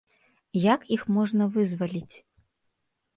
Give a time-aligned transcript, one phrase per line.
[0.63, 2.15] Як іх можна вызваліць?